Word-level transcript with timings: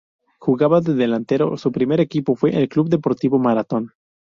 Juega 0.39 0.81
de 0.81 0.95
delantero, 0.95 1.55
su 1.57 1.71
primer 1.71 1.99
equipo 1.99 2.35
fue 2.35 2.57
el 2.59 2.67
Club 2.67 2.89
Deportivo 2.89 3.37
Marathón. 3.37 3.91